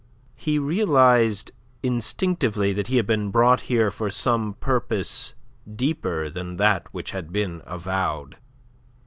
[0.33, 1.51] He realized
[1.83, 5.35] instinctively that he had been brought here for some purpose
[5.71, 8.37] deeper than that which had been avowed.